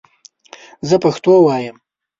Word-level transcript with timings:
زه 0.87 0.95
پښتو 1.03 1.31
وایم 1.45 1.77